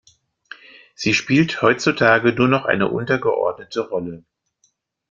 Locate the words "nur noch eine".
2.33-2.87